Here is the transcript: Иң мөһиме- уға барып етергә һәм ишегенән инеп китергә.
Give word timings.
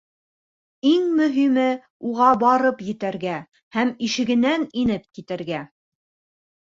Иң 0.91 1.03
мөһиме- 1.17 1.65
уға 2.11 2.29
барып 2.43 2.81
етергә 2.87 3.35
һәм 3.77 3.91
ишегенән 4.07 4.65
инеп 4.85 5.05
китергә. 5.19 5.61